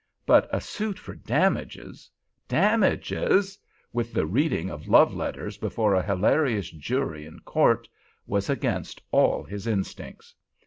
[0.25, 7.45] But a suit for damages!—damages!—with the reading of love letters before a hilarious jury and
[7.45, 7.87] court,
[8.25, 10.33] was against all his instincts.